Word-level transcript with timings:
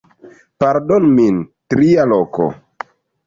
Pardonu 0.63 1.11
min... 1.19 1.37
tria 1.73 2.07
loko 2.13 2.49